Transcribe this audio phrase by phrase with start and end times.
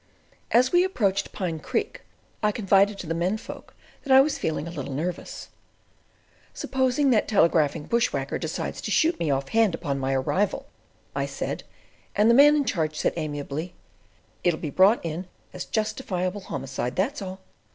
[0.49, 2.01] As we approached Pine Creek
[2.41, 5.49] I confided to the men folk that I was feeling a little nervous.
[6.55, 10.65] "Supposing that telegraphing bush whacker decides to shoot me off hand on my arrival,"
[11.15, 11.61] I said;
[12.15, 13.75] and the Man in Charge said amiably:
[14.43, 17.39] "It'll be brought in as justifiable homicide; that's all."